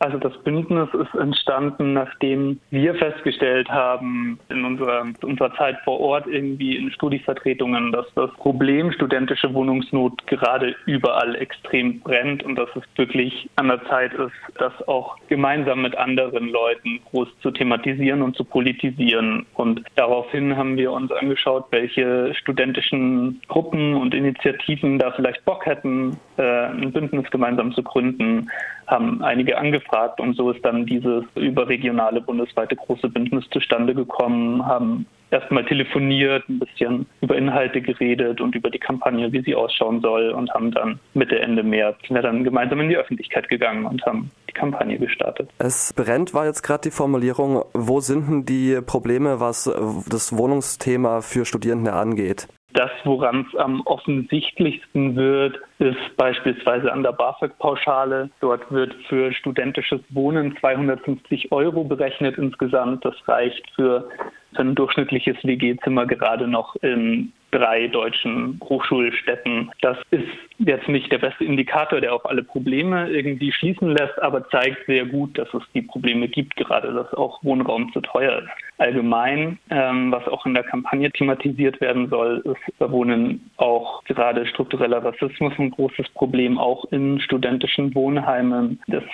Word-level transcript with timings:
Also 0.00 0.18
das 0.18 0.36
Bündnis 0.44 0.88
ist 0.94 1.14
entstanden, 1.20 1.92
nachdem 1.92 2.60
wir 2.70 2.94
festgestellt 2.94 3.68
haben 3.68 4.38
in 4.48 4.64
unserer, 4.64 5.06
unserer 5.22 5.52
Zeit 5.56 5.76
vor 5.84 5.98
Ort 5.98 6.28
irgendwie 6.28 6.76
in 6.76 6.92
Studievertretungen, 6.92 7.90
dass 7.90 8.06
das 8.14 8.30
Problem 8.34 8.92
studentische 8.92 9.52
Wohnungsnot 9.52 10.24
gerade 10.28 10.76
überall 10.86 11.34
extrem 11.34 11.98
brennt 12.00 12.44
und 12.44 12.54
dass 12.54 12.68
es 12.76 12.84
wirklich 12.96 13.50
an 13.56 13.68
der 13.68 13.84
Zeit 13.86 14.12
ist, 14.14 14.32
das 14.58 14.72
auch 14.86 15.16
gemeinsam 15.28 15.82
mit 15.82 15.96
anderen 15.98 16.48
Leuten 16.48 17.00
groß 17.10 17.28
zu 17.40 17.50
thematisieren 17.50 18.22
und 18.22 18.36
zu 18.36 18.44
politisieren. 18.44 19.46
Und 19.54 19.82
daraufhin 19.96 20.56
haben 20.56 20.76
wir 20.76 20.92
uns 20.92 21.10
angeschaut, 21.10 21.66
welche 21.70 22.34
studentischen 22.34 23.40
Gruppen 23.48 23.94
und 23.94 24.14
Initiativen 24.14 25.00
da 25.00 25.10
vielleicht 25.10 25.44
Bock 25.44 25.66
hätten, 25.66 26.18
ein 26.38 26.92
Bündnis 26.92 27.30
gemeinsam 27.30 27.72
zu 27.72 27.82
gründen, 27.82 28.50
haben 28.86 29.22
einige 29.22 29.58
angefragt 29.58 30.20
und 30.20 30.34
so 30.34 30.50
ist 30.50 30.64
dann 30.64 30.86
dieses 30.86 31.24
überregionale 31.34 32.20
bundesweite 32.20 32.76
große 32.76 33.08
Bündnis 33.08 33.44
zustande 33.50 33.94
gekommen, 33.94 34.64
haben 34.64 35.06
erstmal 35.30 35.64
telefoniert, 35.64 36.48
ein 36.48 36.58
bisschen 36.58 37.06
über 37.20 37.36
Inhalte 37.36 37.80
geredet 37.80 38.40
und 38.40 38.54
über 38.54 38.70
die 38.70 38.78
Kampagne, 38.78 39.30
wie 39.32 39.42
sie 39.42 39.54
ausschauen 39.54 40.00
soll 40.00 40.30
und 40.30 40.52
haben 40.54 40.70
dann 40.70 40.98
Mitte, 41.14 41.38
Ende 41.38 41.62
März 41.62 41.96
sind 42.06 42.14
wir 42.14 42.22
dann 42.22 42.44
gemeinsam 42.44 42.80
in 42.80 42.88
die 42.88 42.96
Öffentlichkeit 42.96 43.48
gegangen 43.48 43.84
und 43.84 44.04
haben 44.06 44.30
die 44.48 44.54
Kampagne 44.54 44.98
gestartet. 44.98 45.50
Es 45.58 45.92
brennt 45.92 46.34
war 46.34 46.46
jetzt 46.46 46.62
gerade 46.62 46.82
die 46.82 46.90
Formulierung, 46.90 47.64
wo 47.74 48.00
sind 48.00 48.28
denn 48.28 48.44
die 48.46 48.80
Probleme, 48.84 49.40
was 49.40 49.64
das 50.08 50.36
Wohnungsthema 50.36 51.20
für 51.20 51.44
Studierende 51.44 51.92
angeht? 51.92 52.48
Das, 52.74 52.90
woran 53.04 53.46
es 53.48 53.58
am 53.58 53.80
offensichtlichsten 53.82 55.16
wird, 55.16 55.58
ist 55.78 56.16
beispielsweise 56.16 56.92
an 56.92 57.02
der 57.02 57.12
BAföG-Pauschale. 57.12 58.30
Dort 58.40 58.70
wird 58.72 58.94
für 59.08 59.32
studentisches 59.32 60.00
Wohnen 60.10 60.56
250 60.58 61.52
Euro 61.52 61.84
berechnet 61.84 62.36
insgesamt. 62.36 63.04
Das 63.04 63.14
reicht 63.28 63.70
für 63.76 64.08
ein 64.54 64.74
durchschnittliches 64.74 65.36
WG-Zimmer 65.44 66.06
gerade 66.06 66.48
noch 66.48 66.74
in 66.76 67.32
drei 67.50 67.86
deutschen 67.86 68.60
Hochschulstädten. 68.62 69.70
Das 69.80 69.96
ist 70.10 70.28
jetzt 70.58 70.88
nicht 70.88 71.10
der 71.10 71.18
beste 71.18 71.44
Indikator, 71.44 72.00
der 72.00 72.14
auf 72.14 72.26
alle 72.26 72.42
Probleme 72.42 73.08
irgendwie 73.10 73.52
schließen 73.52 73.90
lässt, 73.90 74.20
aber 74.20 74.48
zeigt 74.48 74.84
sehr 74.86 75.06
gut, 75.06 75.38
dass 75.38 75.48
es 75.54 75.62
die 75.74 75.82
Probleme 75.82 76.28
gibt, 76.28 76.56
gerade 76.56 76.92
dass 76.92 77.12
auch 77.14 77.42
Wohnraum 77.42 77.92
zu 77.92 78.00
teuer 78.00 78.40
ist. 78.40 78.48
Allgemein, 78.78 79.58
ähm, 79.70 80.12
was 80.12 80.26
auch 80.28 80.44
in 80.46 80.54
der 80.54 80.62
Kampagne 80.62 81.10
thematisiert 81.10 81.80
werden 81.80 82.08
soll, 82.08 82.42
ist 82.44 82.78
bei 82.78 82.90
Wohnen 82.90 83.50
auch 83.56 84.04
gerade 84.04 84.46
struktureller 84.46 85.02
Rassismus 85.02 85.52
ein 85.68 85.70
großes 85.70 86.08
Problem, 86.10 86.58
auch 86.58 86.84
in 86.90 87.20
studentischen 87.20 87.94
Wohnheimen. 87.94 88.80
Das 88.88 89.04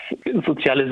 soziale 0.47 0.89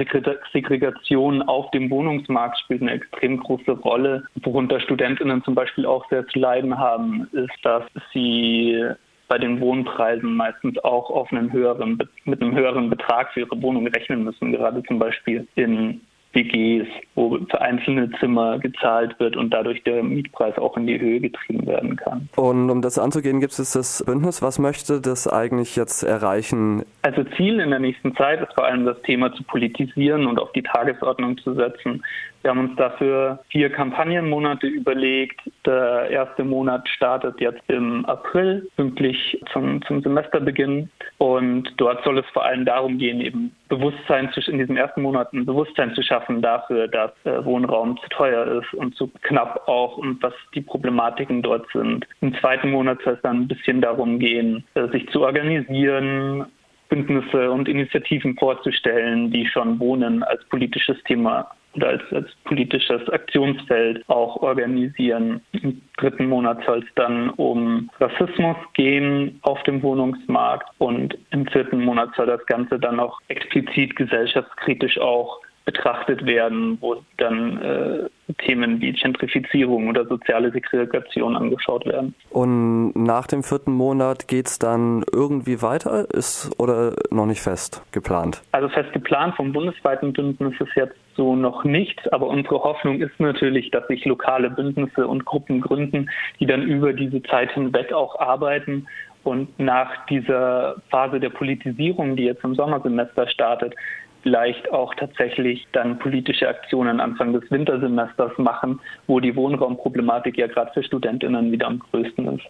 Segregation 0.53 1.43
auf 1.43 1.71
dem 1.71 1.91
Wohnungsmarkt 1.91 2.59
spielt 2.61 2.83
eine 2.83 2.93
extrem 2.93 3.39
große 3.39 3.73
Rolle, 3.73 4.25
worunter 4.43 4.81
Studentinnen 4.81 5.43
zum 5.45 5.55
Beispiel 5.55 5.87
auch 5.87 6.09
sehr 6.11 6.27
zu 6.29 6.39
leiden 6.39 6.79
haben 6.79 7.29
ist, 7.33 7.53
dass 7.63 7.85
sie 8.13 8.85
bei 9.29 9.39
den 9.39 9.61
Wohnpreisen 9.61 10.37
meistens 10.37 10.79
auch 10.85 11.09
auf 11.09 11.33
einen 11.33 11.53
höheren, 11.53 11.99
mit 12.25 12.43
einem 12.43 12.55
höheren 12.55 12.91
Betrag 12.91 13.33
für 13.33 13.41
ihre 13.41 13.63
Wohnung 13.63 13.87
rechnen 13.87 14.25
müssen, 14.25 14.53
gerade 14.53 14.83
zum 14.83 14.99
Beispiel 14.99 15.47
in 15.55 16.03
WGs, 16.33 16.89
wo 17.15 17.39
für 17.51 17.61
einzelne 17.61 18.11
Zimmer 18.19 18.59
gezahlt 18.59 19.19
wird 19.21 19.37
und 19.37 19.51
dadurch 19.51 19.83
der 19.85 20.03
Mietpreis 20.03 20.57
auch 20.59 20.77
in 20.77 20.87
die 20.87 20.99
Höhe 20.99 21.21
getrieben 21.21 21.67
werden 21.67 21.97
kann. 21.97 22.29
Und 22.37 22.71
um 22.71 22.83
das 22.83 22.99
anzugehen, 22.99 23.41
gibt 23.41 23.59
es 23.59 23.73
das 23.73 24.03
Bündnis. 24.05 24.43
Was 24.43 24.59
möchte 24.59 25.01
das 25.01 25.29
eigentlich 25.29 25.77
jetzt 25.77 26.03
erreichen? 26.03 26.85
Also 27.03 27.25
Ziel 27.37 27.61
in 27.61 27.71
der 27.71 27.81
nächsten 27.81 28.15
Zeit 28.17 28.41
ist 28.41 28.55
vor 28.55 28.65
allem 28.65 28.85
das 28.85 29.01
Thema 29.03 29.33
zu 29.35 29.43
politisieren 29.45 30.27
und 30.27 30.39
auf 30.39 30.53
die 30.53 30.63
Tagesordnung 30.63 31.39
zu 31.39 31.55
setzen. 31.55 32.03
Wir 32.43 32.51
haben 32.51 32.59
uns 32.59 32.77
dafür 32.77 33.39
vier 33.51 33.71
Kampagnenmonate 33.71 34.67
überlegt. 34.67 35.41
Der 35.65 36.11
erste 36.11 36.43
Monat 36.43 36.89
startet 36.89 37.41
jetzt 37.41 37.63
im 37.69 38.05
April, 38.07 38.69
pünktlich 38.77 39.41
zum, 39.53 39.81
zum 39.83 40.03
Semesterbeginn. 40.03 40.91
Und 41.19 41.73
dort 41.77 42.03
soll 42.03 42.19
es 42.19 42.27
vor 42.33 42.45
allem 42.45 42.65
darum 42.65 42.99
gehen, 42.99 43.21
eben 43.21 43.55
Bewusstsein 43.69 44.29
in 44.47 44.59
diesen 44.59 44.77
ersten 44.77 45.03
Monaten 45.03 45.47
Bewusstsein 45.47 45.95
zu 45.95 46.03
schaffen 46.03 46.43
dafür, 46.43 46.89
dass 46.89 47.13
äh, 47.25 47.45
Wohnraum 47.45 47.97
zu 47.99 48.09
teuer 48.09 48.61
ist 48.61 48.75
und 48.75 48.97
zu 48.97 49.09
knapp 49.23 49.69
auch 49.69 49.97
und 49.97 50.21
was 50.23 50.35
die 50.55 50.61
Problematiken 50.61 51.43
dort 51.43 51.67
sind. 51.73 52.07
Im 52.21 52.35
zweiten 52.41 52.71
Monat 52.71 52.99
soll 53.05 53.15
es 53.15 53.23
dann 53.23 53.43
ein 53.43 53.49
bisschen 53.49 53.81
darum 53.81 54.19
gehen, 54.19 54.65
äh, 54.75 54.89
sich 54.89 55.09
zu 55.11 55.23
organisieren, 55.23 56.47
Bündnisse 56.89 57.51
und 57.51 57.69
Initiativen 57.69 58.37
vorzustellen, 58.37 59.31
die 59.31 59.47
schon 59.47 59.79
Wohnen 59.79 60.23
als 60.25 60.45
politisches 60.47 61.03
Thema 61.05 61.51
oder 61.75 61.89
als, 61.89 62.03
als 62.13 62.29
politisches 62.45 63.09
Aktionsfeld 63.09 64.09
auch 64.09 64.37
organisieren. 64.37 65.41
Im 65.53 65.81
dritten 65.97 66.27
Monat 66.27 66.65
soll 66.67 66.81
es 66.81 66.95
dann 66.95 67.31
um 67.31 67.91
Rassismus 68.01 68.57
gehen 68.75 69.39
auf 69.43 69.63
dem 69.65 69.83
Wohnungsmarkt 69.83 70.69
und 70.79 71.17
im 71.31 71.47
vierten 71.47 71.85
Monat 71.85 72.11
soll 72.17 72.27
das 72.27 72.45
Ganze 72.47 72.79
dann 72.79 73.01
auch 73.01 73.21
explizit 73.29 73.97
gesellschaftskritisch 73.97 74.99
auch 74.99 75.41
betrachtet 75.65 76.27
werden, 76.27 76.79
wo 76.81 76.97
dann 77.19 77.59
äh, 77.63 78.35
Themen 78.45 78.81
wie 78.81 78.93
Gentrifizierung 78.93 79.89
oder 79.89 80.05
soziale 80.07 80.51
Segregation 80.51 81.37
angeschaut 81.37 81.87
werden. 81.87 82.15
Und 82.31 82.93
nach 82.97 83.27
dem 83.27 83.43
vierten 83.43 83.73
Monat 83.73 84.27
geht 84.27 84.49
es 84.49 84.59
dann 84.59 85.05
irgendwie 85.13 85.63
weiter, 85.63 86.09
ist 86.13 86.51
oder 86.59 86.95
noch 87.11 87.27
nicht 87.27 87.41
fest 87.41 87.83
geplant? 87.93 88.43
Also 88.53 88.69
fest 88.69 88.93
geplant 88.93 89.37
vom 89.37 89.53
bundesweiten 89.53 90.13
Bündnis 90.13 90.55
ist 90.61 90.75
jetzt 90.75 90.97
so 91.15 91.37
noch 91.37 91.65
nicht, 91.65 92.13
aber 92.13 92.27
unsere 92.27 92.63
Hoffnung 92.63 93.01
ist 93.01 93.19
natürlich, 93.21 93.71
dass 93.71 93.87
sich 93.87 94.05
lokale 94.05 94.51
Bündnisse 94.51 95.07
und 95.07 95.25
Gruppen 95.25 95.61
gründen, 95.61 96.11
die 96.41 96.47
dann 96.47 96.63
über 96.63 96.93
diese 96.93 97.23
Zeit 97.23 97.53
hinweg 97.53 97.93
auch 97.93 98.19
arbeiten 98.19 98.87
und 99.25 99.59
nach 99.59 100.07
dieser 100.07 100.77
Phase 100.91 101.21
der 101.21 101.31
Politisierung, 101.31 102.17
die 102.17 102.25
jetzt 102.25 102.43
im 102.43 102.55
Sommersemester 102.55 103.29
startet, 103.29 103.75
vielleicht 104.23 104.71
auch 104.73 104.95
tatsächlich 104.95 105.67
dann 105.73 105.99
politische 105.99 106.49
Aktionen 106.49 107.01
Anfang 107.01 107.33
des 107.33 107.51
Wintersemesters 107.51 108.37
machen, 108.39 108.81
wo 109.07 109.21
die 109.21 109.35
Wohnraumproblematik 109.35 110.39
ja 110.39 110.47
gerade 110.47 110.73
für 110.73 110.83
Studentinnen 110.83 111.51
wieder 111.53 111.67
am 111.67 111.79
größten 111.79 112.39
ist. 112.39 112.45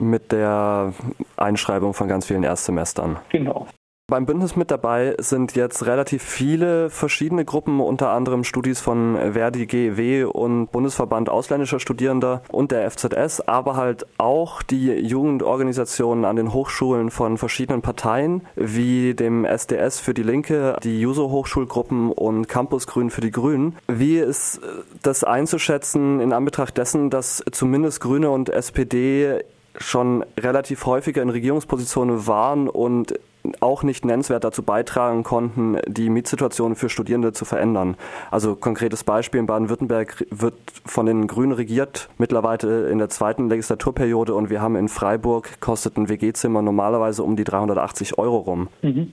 Mit 0.00 0.32
der 0.32 0.92
Einschreibung 1.36 1.92
von 1.92 2.08
ganz 2.08 2.26
vielen 2.26 2.44
Erstsemestern. 2.44 3.16
Genau. 3.30 3.66
Beim 4.10 4.24
Bündnis 4.24 4.56
mit 4.56 4.70
dabei 4.70 5.14
sind 5.18 5.54
jetzt 5.54 5.84
relativ 5.84 6.22
viele 6.22 6.88
verschiedene 6.88 7.44
Gruppen, 7.44 7.78
unter 7.78 8.08
anderem 8.08 8.42
Studis 8.42 8.80
von 8.80 9.18
Verdi 9.34 9.66
GEW 9.66 10.24
und 10.24 10.72
Bundesverband 10.72 11.28
ausländischer 11.28 11.78
Studierender 11.78 12.40
und 12.50 12.72
der 12.72 12.90
FZS, 12.90 13.42
aber 13.42 13.76
halt 13.76 14.06
auch 14.16 14.62
die 14.62 14.92
Jugendorganisationen 14.92 16.24
an 16.24 16.36
den 16.36 16.54
Hochschulen 16.54 17.10
von 17.10 17.36
verschiedenen 17.36 17.82
Parteien, 17.82 18.46
wie 18.56 19.12
dem 19.12 19.44
SDS 19.44 20.00
für 20.00 20.14
die 20.14 20.22
Linke, 20.22 20.78
die 20.82 21.02
Juso-Hochschulgruppen 21.02 22.10
und 22.10 22.48
Campus 22.48 22.86
Grün 22.86 23.10
für 23.10 23.20
die 23.20 23.30
Grünen. 23.30 23.76
Wie 23.88 24.16
ist 24.16 24.62
das 25.02 25.22
einzuschätzen 25.22 26.20
in 26.20 26.32
Anbetracht 26.32 26.78
dessen, 26.78 27.10
dass 27.10 27.44
zumindest 27.52 28.00
Grüne 28.00 28.30
und 28.30 28.48
SPD 28.48 29.44
schon 29.78 30.24
relativ 30.38 30.86
häufiger 30.86 31.22
in 31.22 31.30
Regierungspositionen 31.30 32.26
waren 32.26 32.68
und 32.68 33.14
auch 33.60 33.82
nicht 33.82 34.04
nennenswert 34.04 34.44
dazu 34.44 34.62
beitragen 34.62 35.22
konnten, 35.22 35.78
die 35.86 36.10
Mietsituation 36.10 36.74
für 36.74 36.88
Studierende 36.88 37.32
zu 37.32 37.44
verändern. 37.44 37.96
Also 38.30 38.56
konkretes 38.56 39.04
Beispiel 39.04 39.40
in 39.40 39.46
Baden-Württemberg 39.46 40.26
wird 40.30 40.54
von 40.84 41.06
den 41.06 41.26
Grünen 41.26 41.52
regiert, 41.52 42.08
mittlerweile 42.18 42.88
in 42.90 42.98
der 42.98 43.08
zweiten 43.08 43.48
Legislaturperiode 43.48 44.34
und 44.34 44.50
wir 44.50 44.60
haben 44.60 44.76
in 44.76 44.88
Freiburg 44.88 45.60
kostet 45.60 45.96
ein 45.96 46.08
WG-Zimmer 46.08 46.62
normalerweise 46.62 47.22
um 47.22 47.36
die 47.36 47.44
380 47.44 48.18
Euro 48.18 48.38
rum. 48.38 48.68
Mhm. 48.82 49.12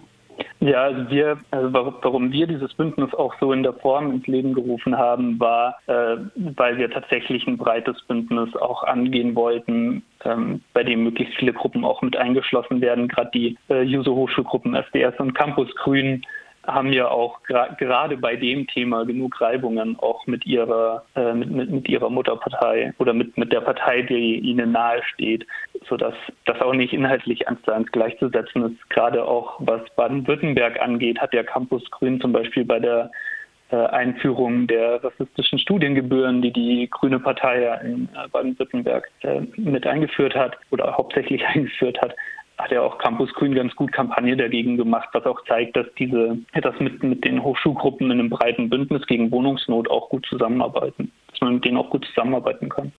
Ja, 0.62 0.84
also 0.84 1.10
wir, 1.10 1.38
also 1.52 1.74
warum 1.74 2.32
wir 2.32 2.48
dieses 2.48 2.74
Bündnis 2.74 3.14
auch 3.14 3.34
so 3.40 3.52
in 3.52 3.64
der 3.64 3.74
Form 3.74 4.12
ins 4.12 4.26
Leben 4.26 4.54
gerufen 4.54 4.98
haben, 4.98 5.40
war, 5.40 5.78
äh, 5.88 6.18
weil 6.56 6.78
wir 6.78 6.90
tatsächlich 6.90 7.46
ein 7.46 7.58
breites 7.58 8.02
Bündnis 8.04 8.56
auch 8.56 8.84
angehen 8.84 9.36
wollten, 9.36 10.04
ähm, 10.24 10.62
bei 10.74 10.84
dem 10.84 11.04
möglichst 11.04 11.36
viele 11.36 11.54
Gruppen 11.54 11.84
auch 11.84 12.02
mit 12.02 12.16
eingeschlossen 12.16 12.80
werden. 12.82 13.10
Gerade 13.10 13.32
die 13.34 13.58
äh, 13.68 13.84
User-Hochschulgruppen 13.84 14.76
SDS 14.76 15.20
und 15.20 15.34
Campus 15.36 15.74
Grün 15.76 16.26
haben 16.68 16.92
ja 16.92 17.10
auch 17.10 17.44
gerade 17.44 18.18
bei 18.18 18.36
dem 18.36 18.68
Thema 18.68 19.06
genug 19.06 19.40
Reibungen 19.40 19.98
auch 20.00 20.26
mit 20.26 20.46
ihrer 20.46 21.06
äh, 21.16 21.34
mit, 21.34 21.52
mit, 21.52 21.70
mit, 21.70 21.90
ihrer 21.90 22.10
Mutterpartei 22.10 22.94
oder 22.98 23.14
mit, 23.14 23.38
mit 23.38 23.52
der 23.52 23.62
Partei, 23.62 24.02
die 24.02 24.40
ihnen 24.40 24.72
nahe 24.72 25.02
steht, 25.14 25.46
sodass 25.90 26.16
das 26.46 26.60
auch 26.62 26.74
nicht 26.74 26.94
inhaltlich 26.94 27.48
eins 27.48 27.62
zu 27.64 27.72
eins 27.72 27.92
gleichzusetzen 27.92 28.72
ist. 28.72 28.90
Gerade 28.90 29.24
auch 29.26 29.56
was 29.60 29.82
Baden-Württemberg 29.96 30.82
angeht, 30.82 31.20
hat 31.20 31.34
der 31.34 31.44
Campus 31.44 31.90
Grün 31.92 32.20
zum 32.22 32.32
Beispiel 32.32 32.66
bei 32.66 32.80
der 32.80 33.12
äh, 33.72 33.78
Einführung 33.78 34.68
der 34.68 35.04
rassistischen 35.04 35.60
Studiengebühren, 35.60 36.42
die 36.42 36.54
die 36.54 36.88
Grüne 36.90 37.20
Partei 37.20 37.64
in 37.84 38.10
äh, 38.14 38.28
Baden-Württemberg 38.32 39.10
äh, 39.22 39.42
mit 39.58 39.88
eingeführt 39.88 40.36
hat 40.36 40.58
oder 40.72 40.96
hauptsächlich 40.96 41.46
eingeführt 41.48 42.00
hat, 42.02 42.16
hat 42.58 42.72
ja 42.72 42.82
auch 42.82 42.98
Campus 43.00 43.34
Grün 43.34 43.54
ganz 43.54 43.76
gut 43.76 43.92
Kampagne 43.92 44.38
dagegen 44.38 44.78
gemacht, 44.78 45.10
was 45.14 45.26
auch 45.26 45.44
zeigt, 45.46 45.76
dass 45.76 45.88
diese, 45.98 46.38
dass 46.54 46.80
mit, 46.80 47.04
mit 47.04 47.26
den 47.26 47.44
Hochschulgruppen 47.44 48.12
in 48.12 48.20
einem 48.20 48.30
breiten 48.30 48.70
Bündnis 48.70 49.06
gegen 49.08 49.32
Wohnungsnot 49.32 49.90
auch 49.90 50.10
gut 50.10 50.26
zusammenarbeiten, 50.28 51.12
dass 51.32 51.42
man 51.42 51.56
mit 51.56 51.66
denen 51.66 51.78
auch 51.78 51.90
gut 51.90 52.06
zusammenarbeiten 52.06 52.70
kann. 52.70 52.94